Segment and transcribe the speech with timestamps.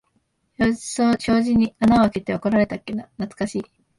[0.57, 3.65] 障子に穴あけて怒られたっけな、なつかしい。